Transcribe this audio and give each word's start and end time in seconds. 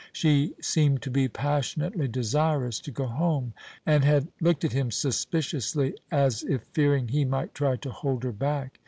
She 0.11 0.55
seemed 0.59 1.03
to 1.03 1.11
be 1.11 1.27
passionately 1.27 2.07
desirous 2.07 2.79
to 2.79 2.89
go 2.89 3.05
home, 3.05 3.53
and 3.85 4.03
had 4.03 4.29
looked 4.39 4.65
at 4.65 4.73
him 4.73 4.89
suspiciously, 4.89 5.93
as 6.09 6.41
if 6.41 6.63
fearing 6.73 7.09
he 7.09 7.23
might 7.23 7.53
try 7.53 7.75
to 7.75 7.91
hold 7.91 8.23
her 8.23 8.31
back. 8.31 8.79